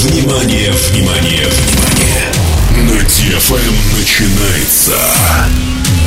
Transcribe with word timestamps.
Внимание, 0.00 0.70
внимание, 0.70 1.44
внимание! 1.48 2.32
На 2.76 3.02
DFM 3.02 3.74
начинается 3.98 4.92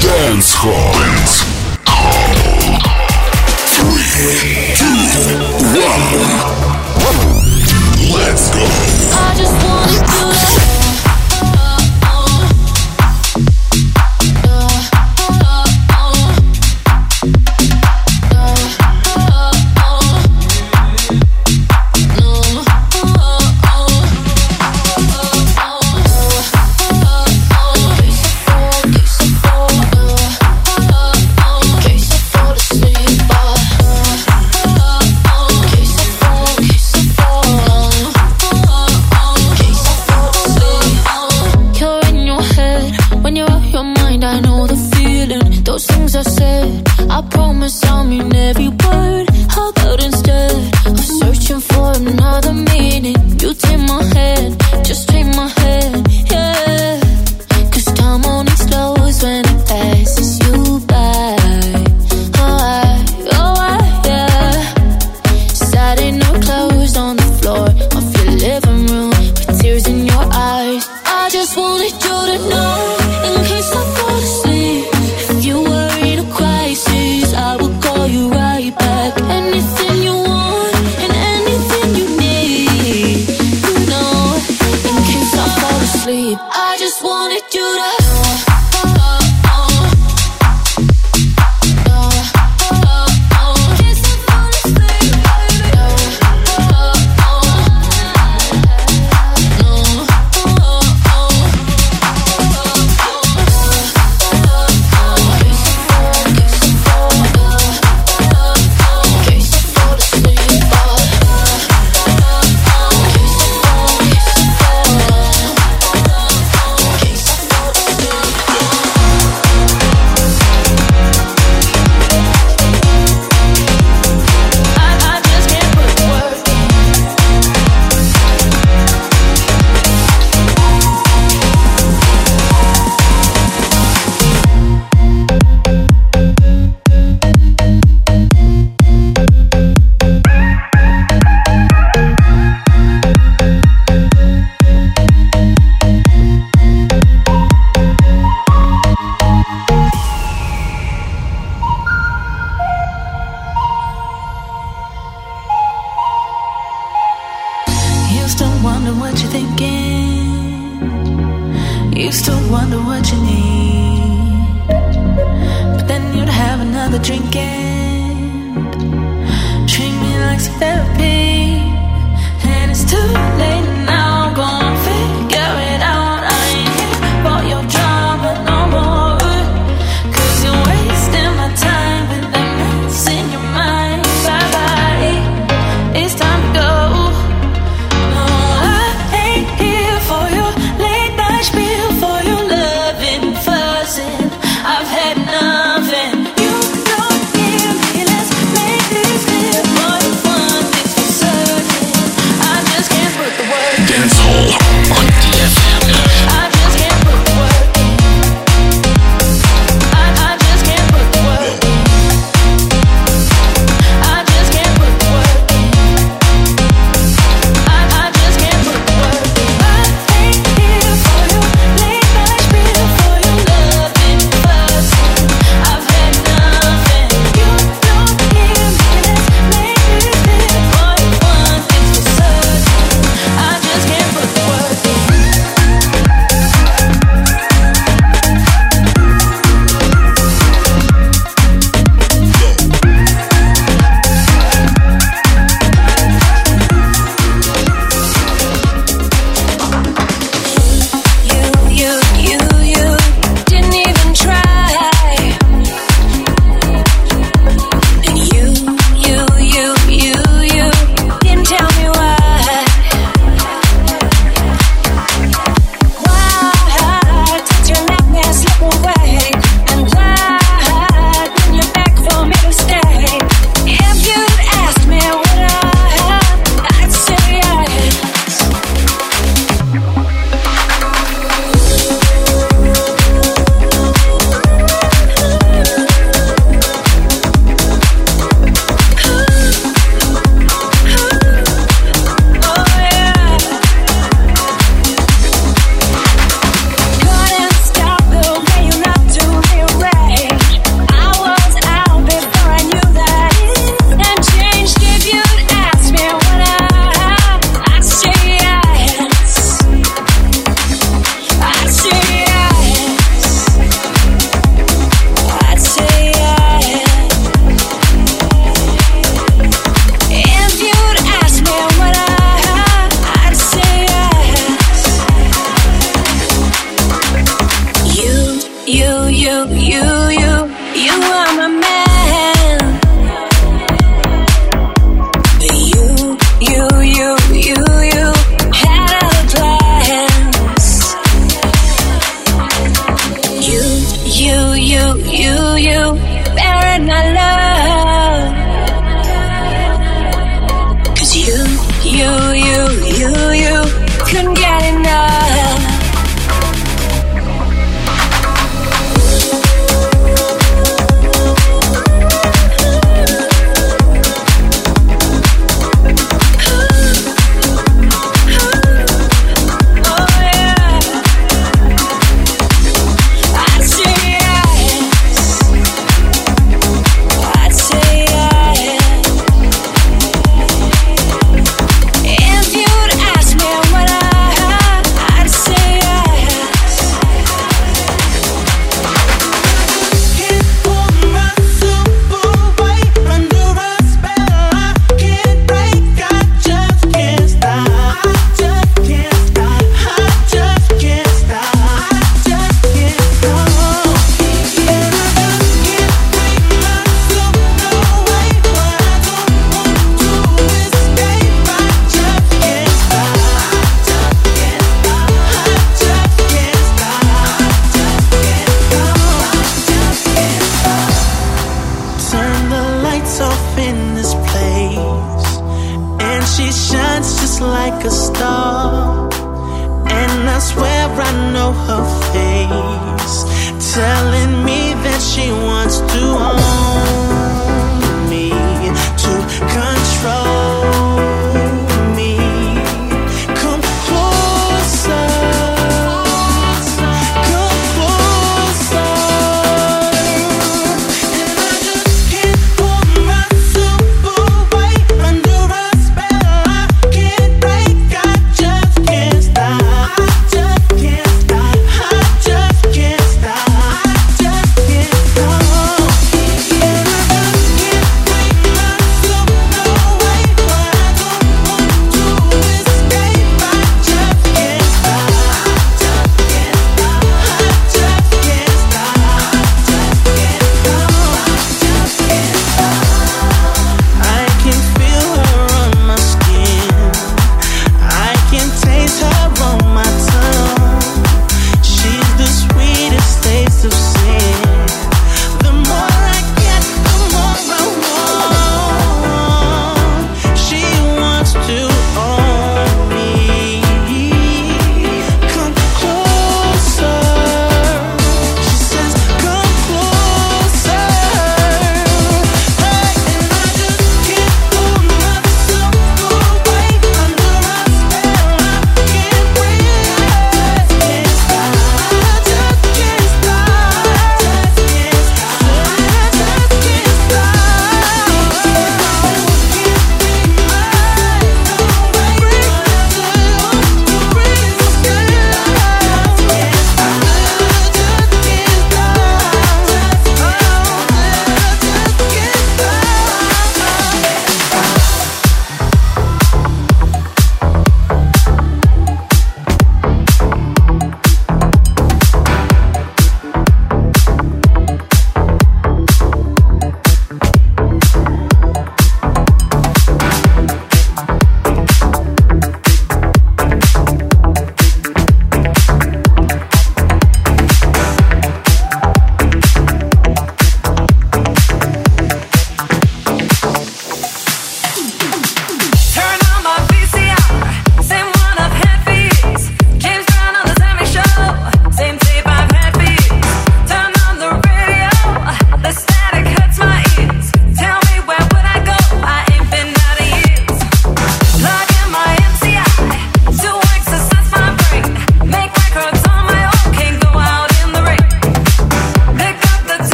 Dance 0.00 0.54
Hall. 0.62 0.94
Dance 0.94 1.42
Hall. 1.86 2.78
Three, 3.66 4.76
two, 4.76 4.94
one. 5.74 6.06
Let's 8.12 8.50
go. 8.50 8.62
I 9.12 9.34
just 9.36 9.54
wanna 9.64 9.88
do 9.88 10.79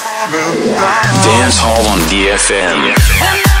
Dance 0.00 1.58
Hall 1.58 1.86
on 1.92 1.98
DFM. 2.08 3.51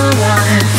one. 0.00 0.77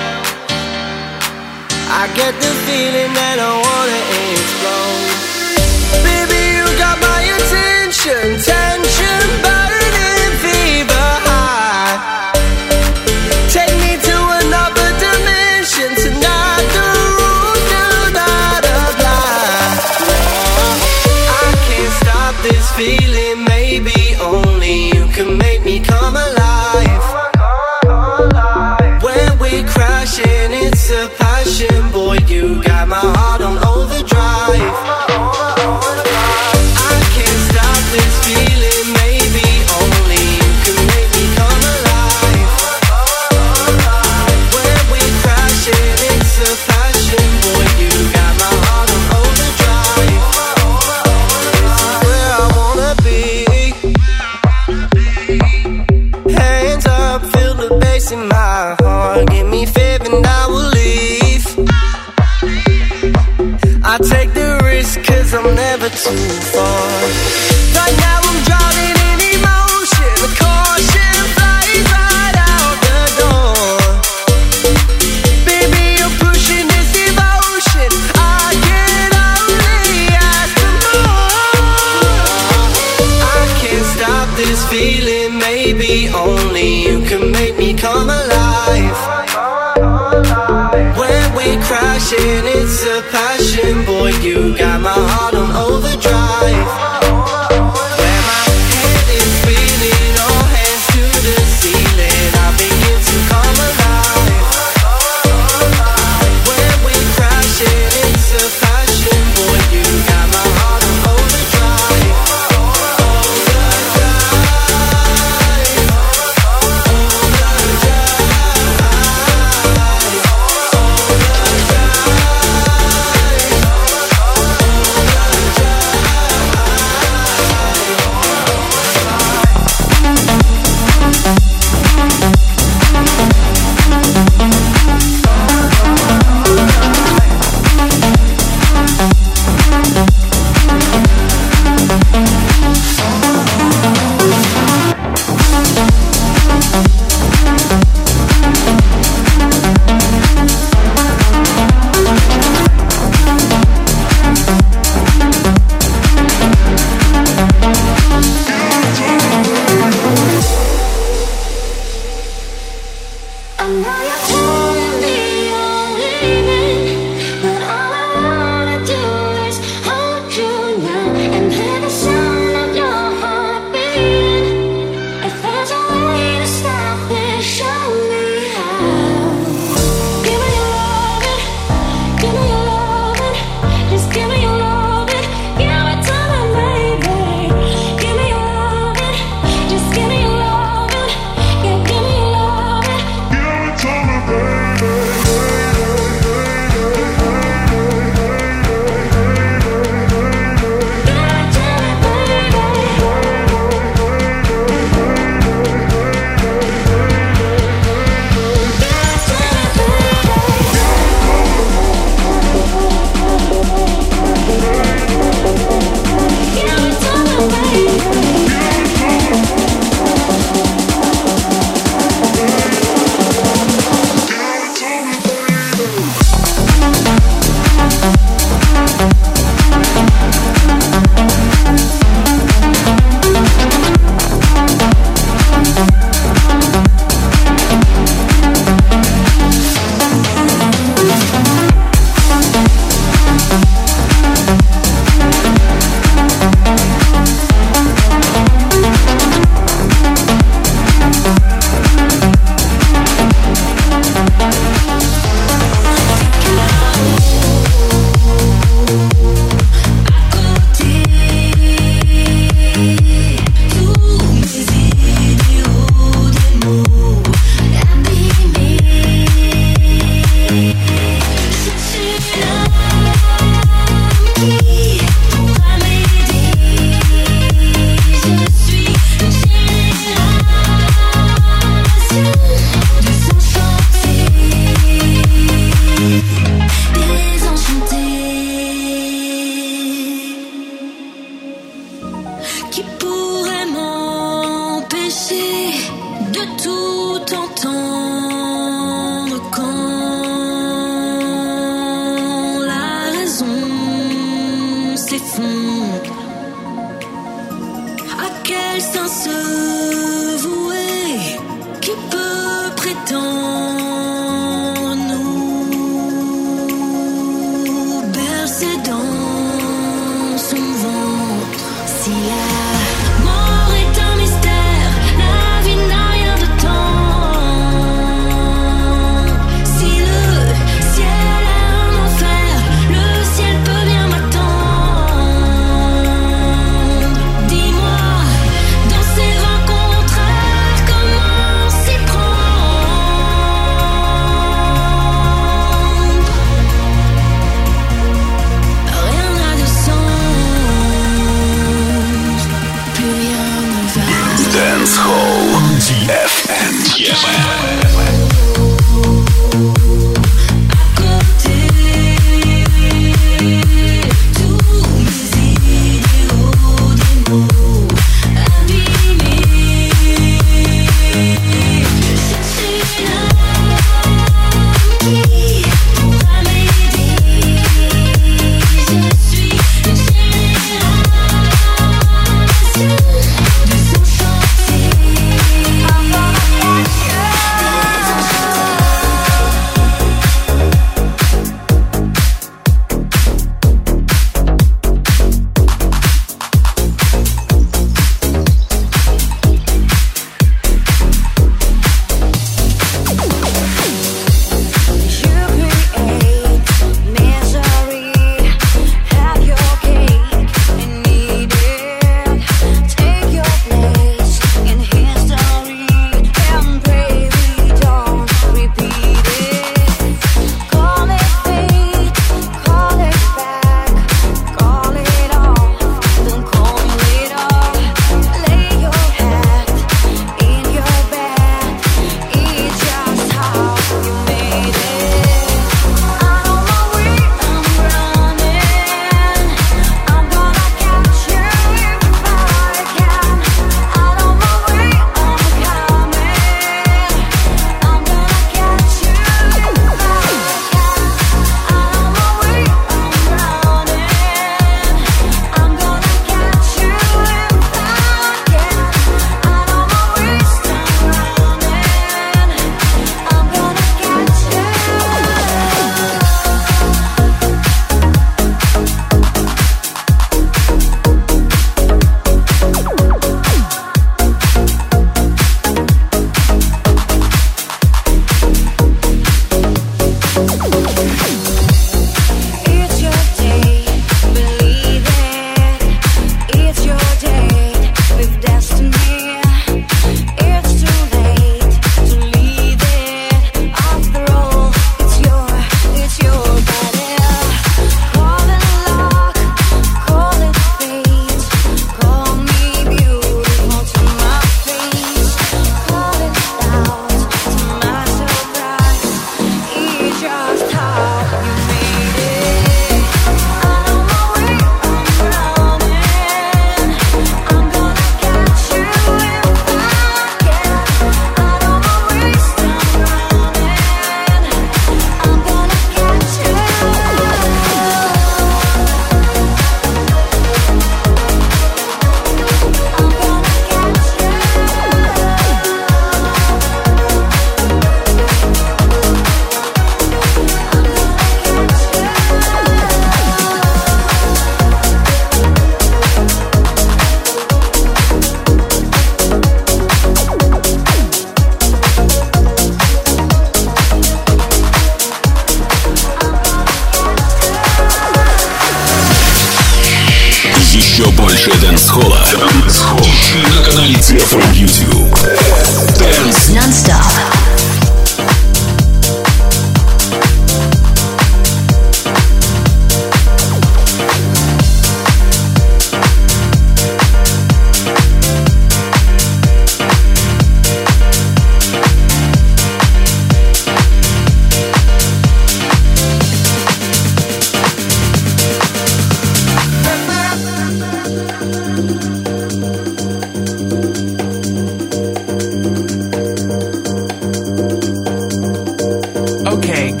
cake. 599.74 600.00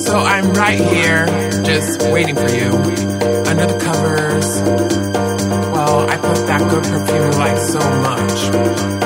So 0.00 0.18
I'm 0.18 0.52
right 0.52 0.80
here, 0.80 1.26
just 1.64 2.02
waiting 2.12 2.36
for 2.36 2.48
you. 2.48 2.70
Under 3.48 3.66
the 3.66 3.78
covers. 3.82 4.46
Well, 5.72 6.08
I 6.08 6.16
put 6.16 6.46
that 6.46 6.60
good 6.70 6.84
perfume 6.84 7.32
you 7.32 7.38
like 7.38 7.58
so 7.58 7.78
much. 7.78 8.97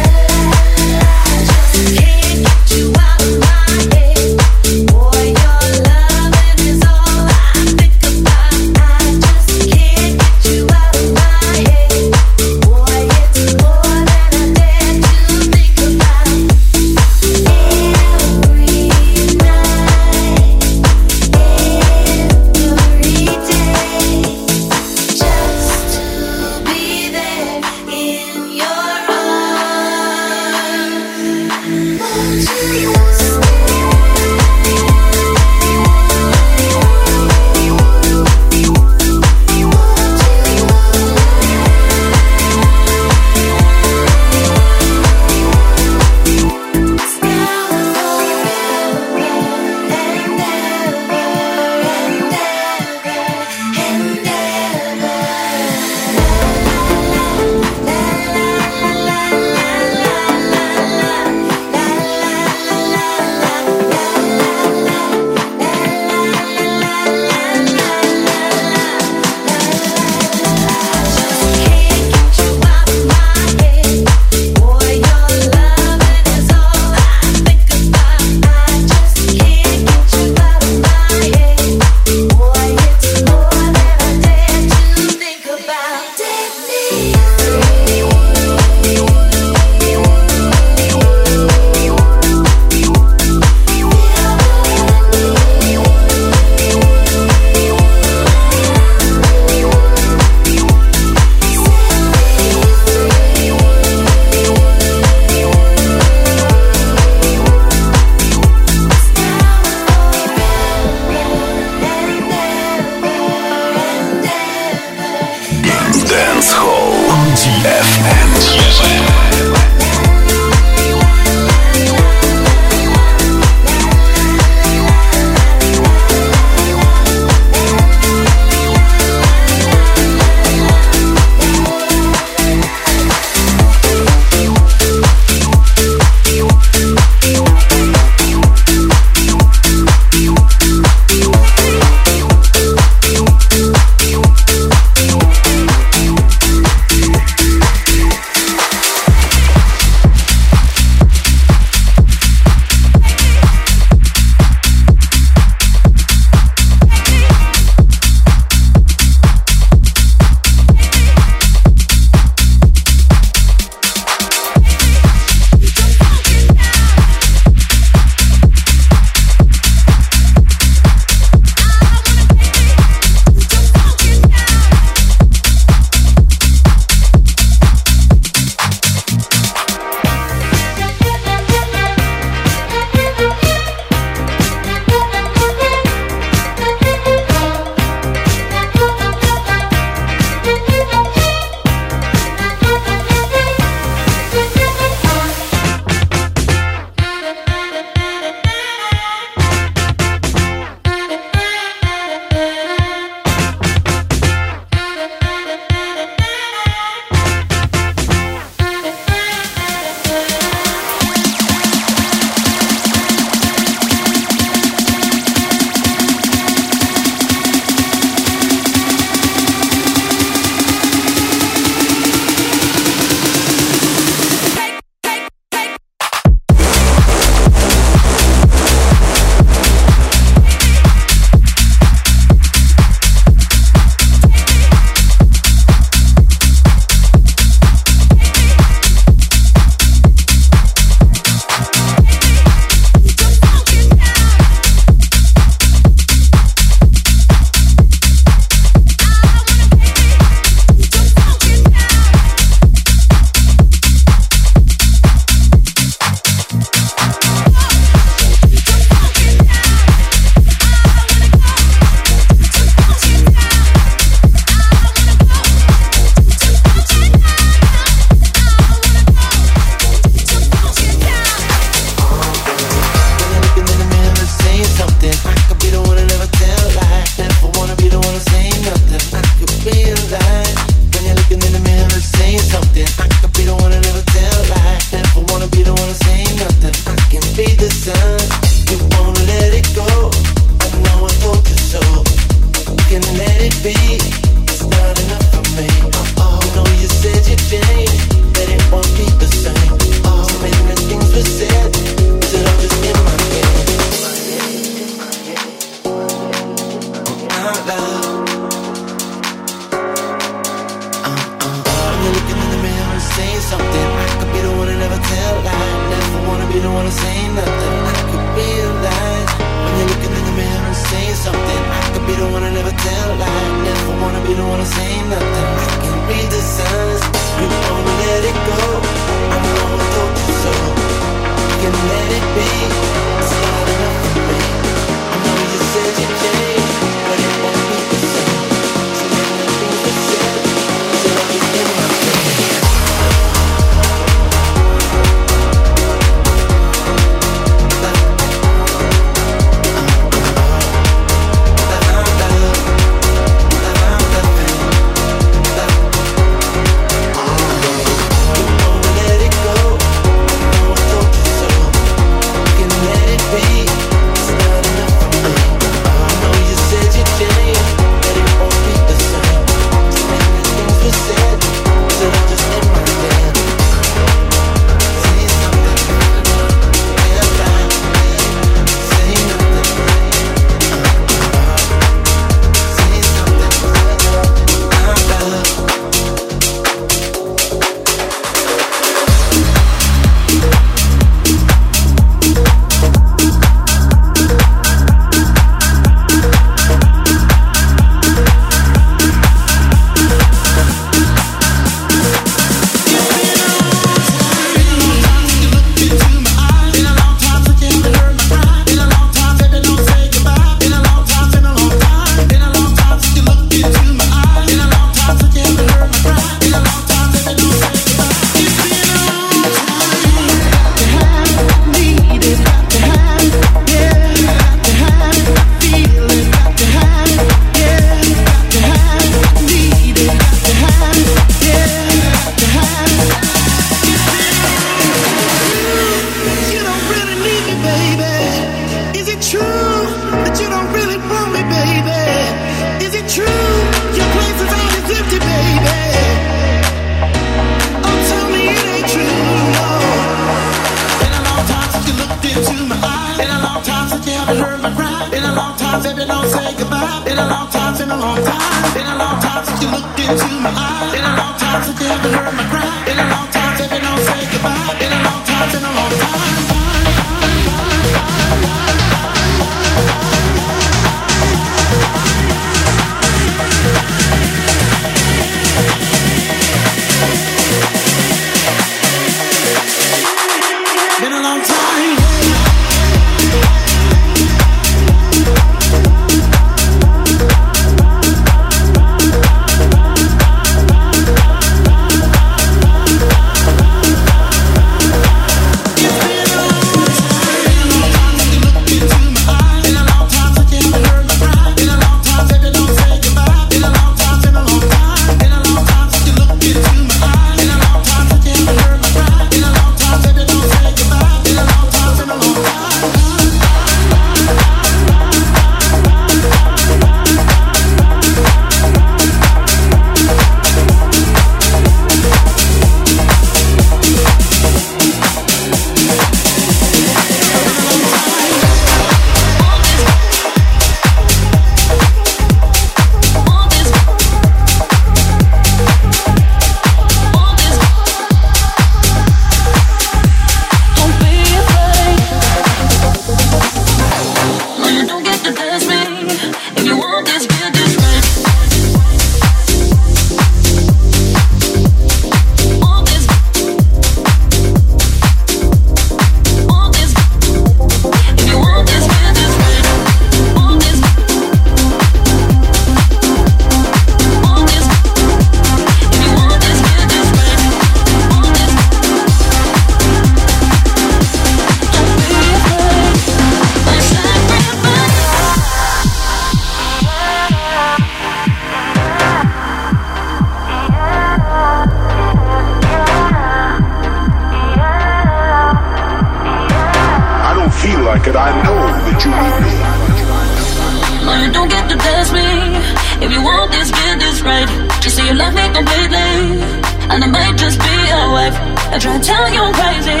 I 598.72 598.78
try 598.78 598.96
to 598.96 599.04
tell 599.04 599.28
you 599.28 599.42
I'm 599.42 599.52
crazy. 599.52 600.00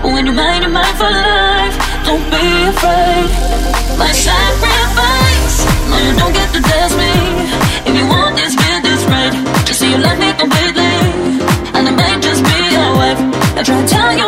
But 0.00 0.12
when 0.14 0.24
you're 0.24 0.34
mine, 0.34 0.62
you're 0.62 0.72
mine 0.72 0.96
for 0.96 1.12
life. 1.12 1.76
Don't 2.08 2.24
be 2.32 2.44
afraid. 2.72 3.28
My 4.00 4.08
sacrifice. 4.16 5.56
No, 5.90 5.96
you 6.00 6.12
don't 6.16 6.32
get 6.32 6.48
to 6.56 6.60
test 6.62 6.96
me. 6.96 7.12
If 7.84 7.92
you 7.92 8.08
want 8.08 8.36
this, 8.36 8.56
get 8.56 8.82
this 8.82 9.04
right. 9.12 9.34
Just 9.66 9.80
say 9.80 9.90
you 9.90 9.98
love 9.98 10.18
me 10.18 10.32
completely. 10.40 10.96
And 11.76 11.84
I 11.84 11.92
might 11.92 12.22
just 12.22 12.40
be 12.48 12.58
your 12.72 12.90
wife. 12.96 13.20
I 13.58 13.62
try 13.62 13.76
to 13.76 13.86
tell 13.86 14.16
you. 14.16 14.27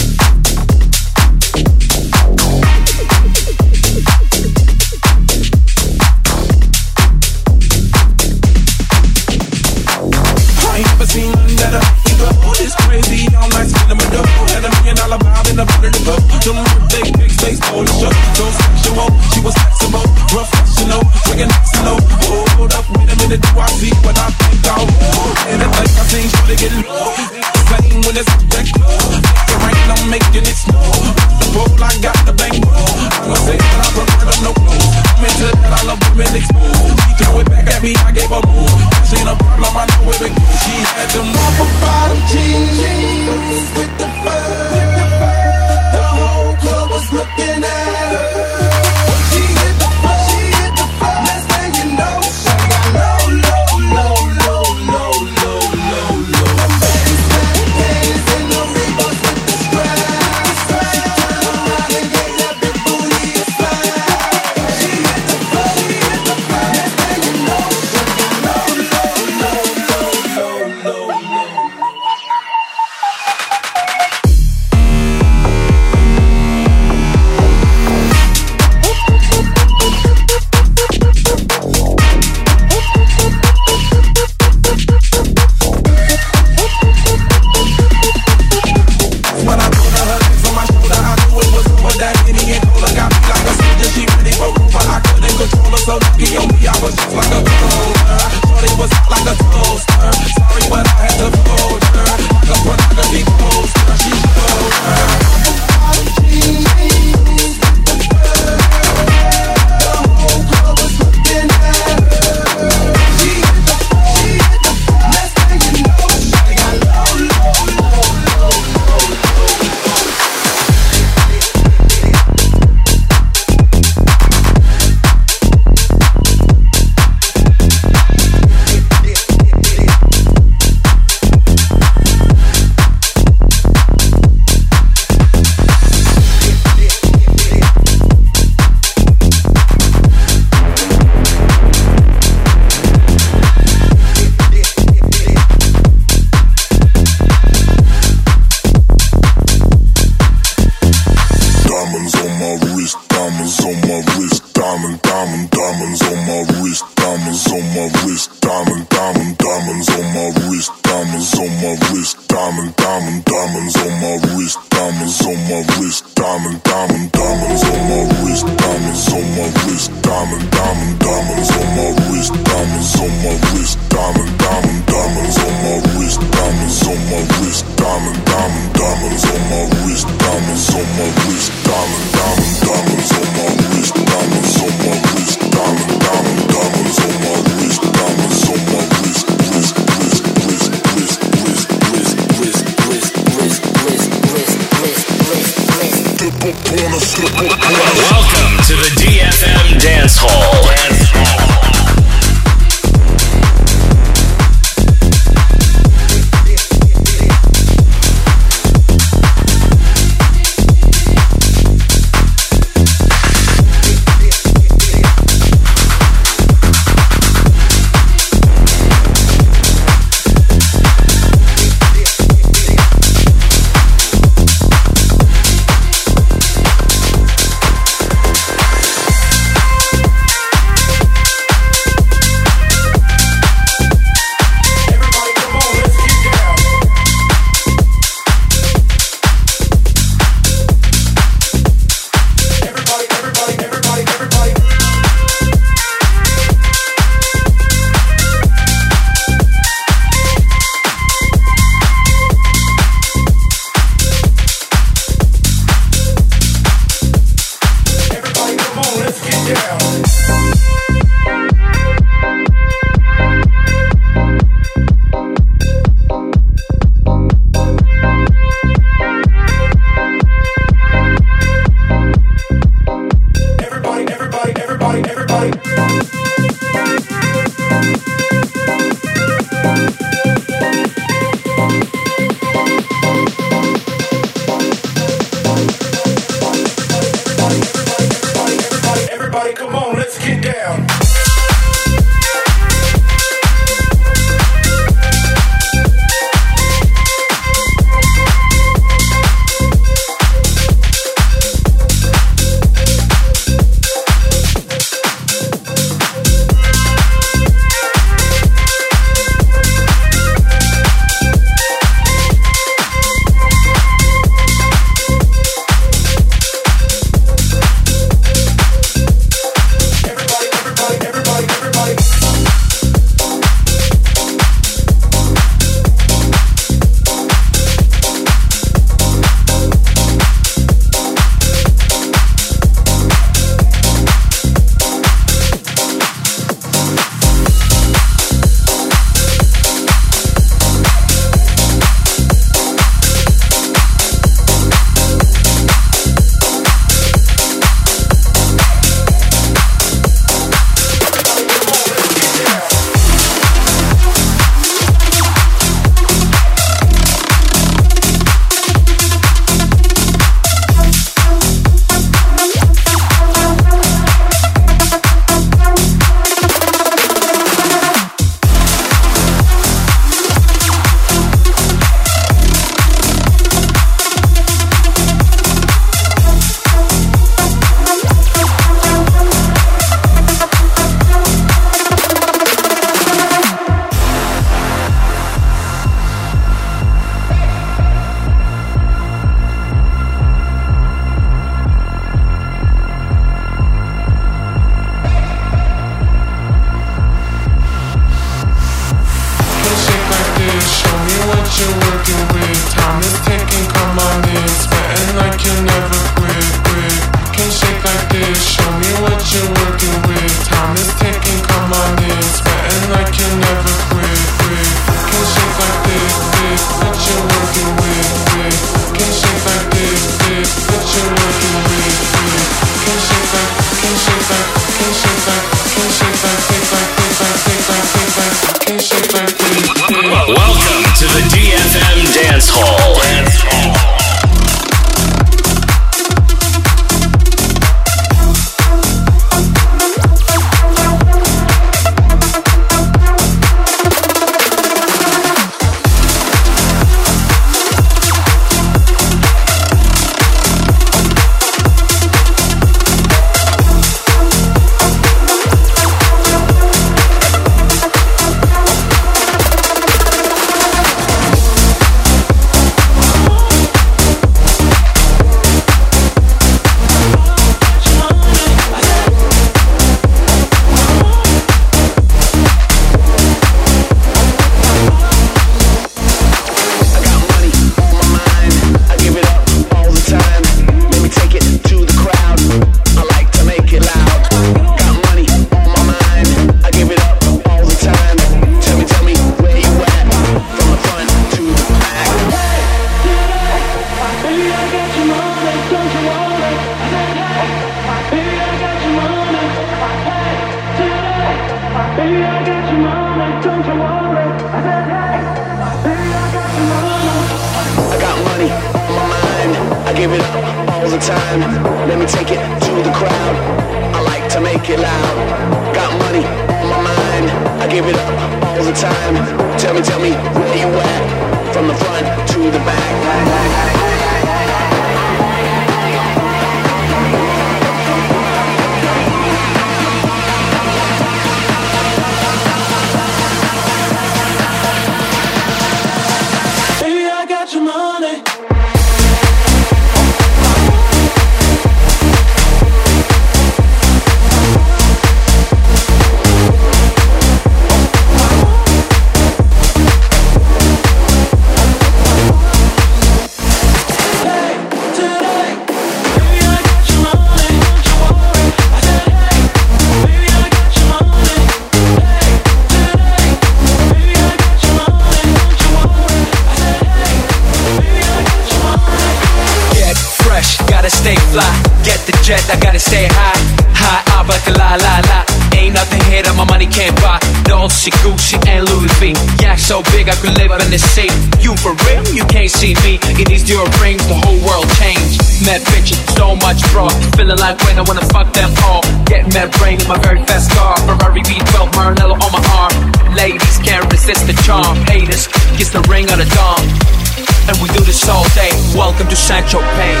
Jet, 572.24 572.40
I 572.48 572.56
gotta 572.56 572.80
stay 572.80 573.04
high. 573.04 573.36
High 573.76 574.00
up 574.16 574.26
like 574.32 574.44
a 574.48 574.56
la 574.56 574.80
la 574.80 575.04
la. 575.04 575.20
Ain't 575.52 575.76
nothing 575.76 576.00
here 576.08 576.24
that 576.24 576.32
my 576.40 576.48
money 576.48 576.64
can't 576.64 576.96
buy. 577.04 577.20
Dolce, 577.44 577.92
Gucci, 578.00 578.40
and 578.48 578.64
Louis 578.64 578.88
V. 578.96 579.12
Yeah, 579.44 579.60
so 579.60 579.84
big 579.92 580.08
I 580.08 580.16
could 580.16 580.32
live 580.40 580.50
in 580.56 580.72
the 580.72 580.80
sea. 580.80 581.12
You 581.44 581.52
for 581.60 581.76
real? 581.84 582.00
You 582.16 582.24
can't 582.24 582.48
see 582.48 582.72
me. 582.80 582.96
In 583.20 583.28
these 583.28 583.44
Dior 583.44 583.68
rings, 583.84 584.00
the 584.08 584.16
whole 584.16 584.40
world 584.40 584.64
changed. 584.80 585.20
Mad 585.44 585.60
bitches, 585.68 586.00
so 586.16 586.32
much 586.40 586.64
bro. 586.72 586.88
Feeling 587.12 587.36
like 587.36 587.60
when 587.68 587.76
I 587.76 587.84
wanna 587.84 588.08
fuck 588.08 588.32
them 588.32 588.50
all. 588.64 588.80
Get 589.04 589.28
mad 589.36 589.52
brain 589.60 589.76
in 589.76 589.86
my 589.86 590.00
very 590.00 590.24
fast 590.24 590.48
car. 590.56 590.80
Ferrari 590.88 591.20
V12, 591.28 591.76
Maranello 591.76 592.16
on 592.16 592.30
my 592.32 592.42
arm. 592.56 592.74
Ladies 593.12 593.60
can't 593.60 593.84
resist 593.92 594.24
the 594.24 594.36
charm. 594.48 594.80
Haters, 594.88 595.28
kiss 595.60 595.68
the 595.68 595.84
ring 595.92 596.08
of 596.08 596.16
the 596.16 596.28
dawn. 596.32 597.03
And 597.46 597.58
we 597.60 597.68
do 597.68 597.84
this 597.84 598.08
all 598.08 598.24
day. 598.34 598.50
Welcome 598.74 599.06
to 599.08 599.16
St. 599.16 599.44
Tropez. 599.46 600.00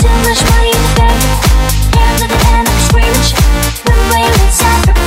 Too 0.00 0.08
much 0.26 0.42
money 0.50 0.70
in 0.70 0.82
the 0.82 0.94
bank. 0.96 1.22
The 4.86 5.01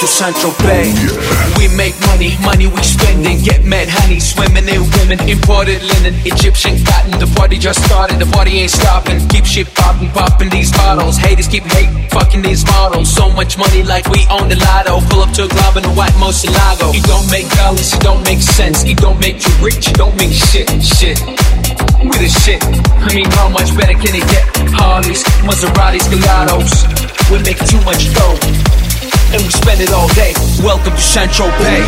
to 0.00 0.06
St. 0.06 0.34
Tropez. 0.40 0.96
We 1.60 1.68
make 1.76 1.92
money, 2.08 2.32
money 2.40 2.66
we 2.66 2.80
spend 2.82 3.20
and 3.26 3.36
Get 3.44 3.64
mad 3.64 3.88
honey, 3.88 4.18
swimming 4.18 4.64
in 4.64 4.80
women. 4.96 5.20
Imported 5.28 5.82
linen, 5.84 6.16
Egyptian 6.24 6.80
cotton. 6.88 7.20
The 7.20 7.28
party 7.36 7.58
just 7.58 7.84
started, 7.84 8.18
the 8.18 8.24
party 8.32 8.64
ain't 8.64 8.70
stopping. 8.70 9.20
Keep 9.28 9.44
shit 9.44 9.68
popping, 9.74 10.08
popping 10.16 10.48
these 10.48 10.72
bottles. 10.72 11.18
Haters 11.18 11.48
keep 11.48 11.64
hate, 11.64 11.92
fucking 12.10 12.40
these 12.40 12.64
models. 12.64 13.12
So 13.12 13.28
much 13.32 13.58
money 13.58 13.82
like 13.82 14.08
we 14.08 14.24
own 14.32 14.48
the 14.48 14.56
lotto. 14.56 15.04
Pull 15.12 15.20
up 15.20 15.32
to 15.36 15.44
a 15.44 15.48
club 15.48 15.76
in 15.76 15.84
a 15.84 15.92
white 15.92 16.16
Murciélago. 16.16 16.96
It 16.96 17.04
don't 17.04 17.28
make 17.30 17.48
dollars, 17.60 17.92
it 17.92 18.00
don't 18.00 18.24
make 18.24 18.40
sense. 18.40 18.84
It 18.84 18.96
don't 18.96 19.20
make 19.20 19.44
you 19.44 19.52
rich, 19.60 19.88
it 19.88 19.96
don't 20.00 20.16
make 20.16 20.32
shit, 20.32 20.64
shit. 20.80 21.20
We 22.00 22.16
the 22.16 22.32
shit. 22.40 22.64
I 22.64 23.12
mean, 23.12 23.28
how 23.36 23.52
much 23.52 23.76
better 23.76 23.96
can 24.00 24.16
it 24.16 24.24
get? 24.32 24.48
Harleys, 24.80 25.24
Maseratis, 25.44 26.08
Gallardos. 26.08 26.88
We 27.28 27.36
make 27.44 27.60
too 27.68 27.80
much 27.84 28.08
dough 28.16 28.89
and 29.32 29.42
we 29.42 29.50
spend 29.50 29.80
it 29.80 29.92
all 29.92 30.08
day. 30.08 30.34
Welcome 30.62 30.94
to 30.94 31.02
waiting 31.02 31.86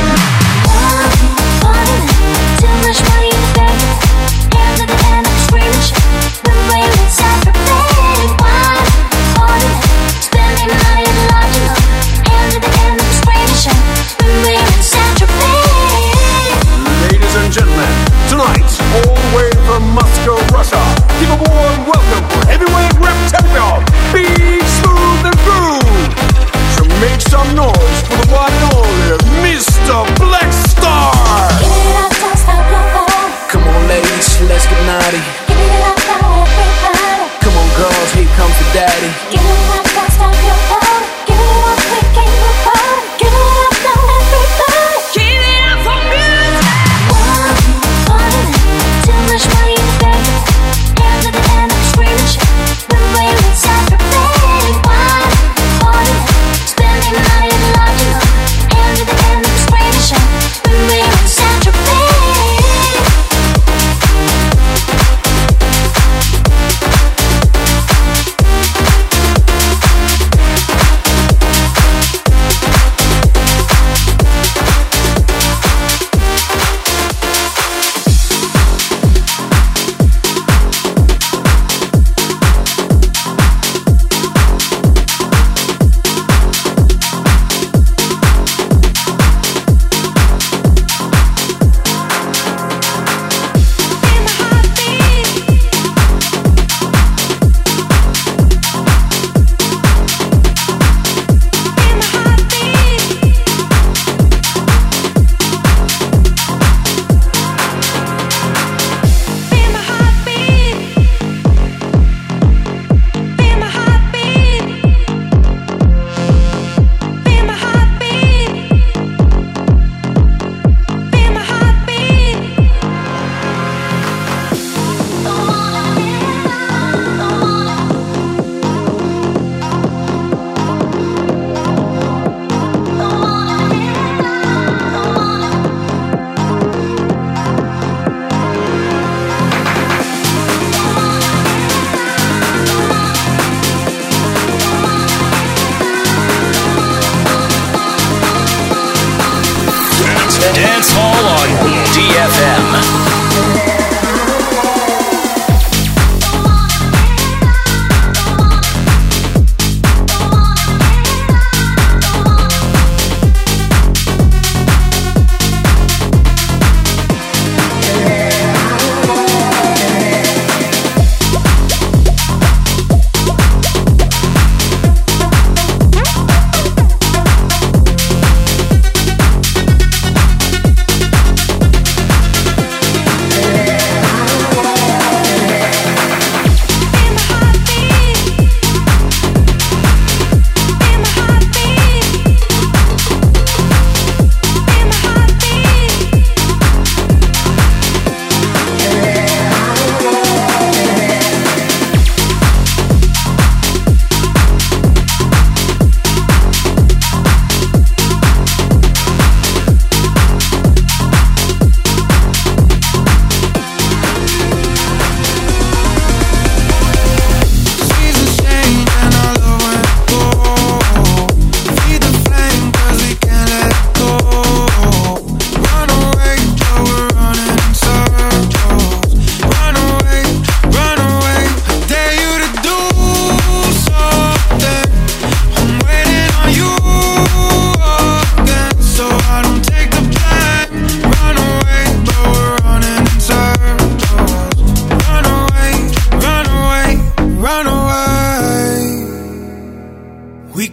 inside. 7.02 7.42
Ladies 17.02 17.34
and 17.34 17.52
gentlemen, 17.52 17.90
tonight, 18.30 18.70
all 18.94 19.14
the 19.18 19.30
way 19.34 19.50
from 19.66 19.82
Moscow, 19.90 20.38
Russia, 20.54 20.78
give 21.18 21.30
a 21.30 21.38
warm 21.42 21.78
welcome 21.90 22.24
for 22.30 22.46
heavyweight 22.46 22.94
rep 23.02 23.18
champion, 23.30 23.82
Big 24.12 24.61
make 27.02 27.20
some 27.20 27.50
noise 27.54 27.98
for 28.06 28.16
the 28.22 28.28
one 28.30 28.52
and 28.54 28.64
only 28.78 29.18
Mr. 29.42 30.06
Black 30.22 30.50
Star. 30.52 31.10
Come 33.50 33.64
on, 33.66 33.88
ladies, 33.88 34.40
let's 34.48 34.66
get 34.70 34.80
naughty. 34.86 35.22
Come 37.42 37.54
on, 37.58 37.68
girls, 37.76 38.10
here 38.14 38.30
comes 38.38 38.56
the 38.62 38.68
daddy. 38.72 40.51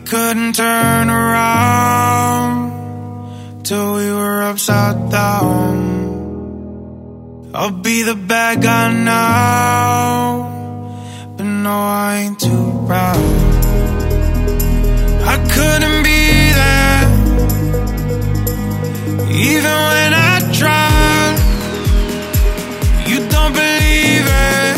Couldn't 0.09 0.53
turn 0.55 1.07
around 1.07 2.71
till 3.63 3.93
we 3.93 4.11
were 4.11 4.41
upside 4.41 5.11
down. 5.11 5.77
I'll 7.53 7.69
be 7.69 8.01
the 8.01 8.15
bad 8.15 8.63
guy 8.63 8.91
now, 8.91 10.49
but 11.37 11.43
no, 11.43 11.69
I 11.69 12.21
ain't 12.23 12.39
too 12.39 12.85
proud. 12.87 13.17
I 15.33 15.37
couldn't 15.55 16.01
be 16.09 16.53
there, 16.59 17.03
even 19.29 19.75
when 19.91 20.13
I 20.31 20.39
tried. 20.59 21.37
You 23.09 23.17
don't 23.29 23.53
believe 23.53 24.27
it. 24.55 24.77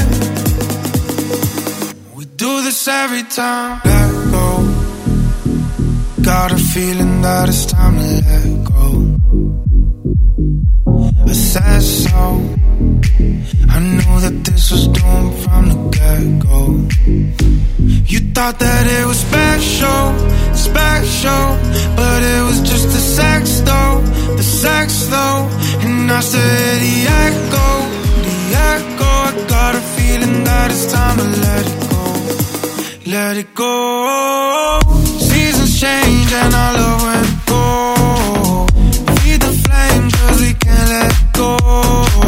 We 2.17 2.25
do 2.25 2.63
this 2.63 2.85
every 2.89 3.23
time. 3.23 3.90
Feeling 6.73 7.21
that 7.21 7.49
it's 7.49 7.65
time 7.65 7.95
to 7.97 8.07
let 8.27 8.49
go. 8.73 8.87
I 11.27 11.33
said 11.33 11.81
so. 11.81 12.23
I 13.75 13.77
knew 13.95 14.15
that 14.25 14.37
this 14.45 14.71
was 14.71 14.87
doomed 14.87 15.33
from 15.43 15.63
the 15.71 15.77
get 15.95 16.23
go. 16.47 16.61
You 18.11 18.19
thought 18.35 18.57
that 18.59 18.83
it 18.97 19.05
was 19.05 19.19
special, 19.19 20.03
special, 20.55 21.45
but 21.99 22.19
it 22.35 22.41
was 22.47 22.59
just 22.61 22.87
the 22.95 23.03
sex 23.17 23.59
though, 23.69 23.95
the 24.37 24.43
sex 24.43 25.07
though. 25.13 25.41
And 25.83 26.09
I 26.09 26.21
said 26.21 26.75
the 26.87 26.95
echo, 27.25 27.69
the 28.27 28.37
echo. 28.73 29.11
I 29.27 29.31
got 29.55 29.75
a 29.75 29.83
feeling 29.95 30.43
that 30.45 30.71
it's 30.71 30.85
time 30.91 31.17
to 31.17 31.27
let 31.45 31.63
it 31.71 31.79
go, 31.91 32.03
let 33.11 33.35
it 33.43 33.53
go. 33.55 34.79
Seasons 35.19 35.79
change 35.81 36.20
go. 37.45 38.65
Feed 39.19 39.41
the 39.41 39.51
we 40.39 40.53
can't 40.53 40.89
let 40.89 41.13
go. 41.33 42.20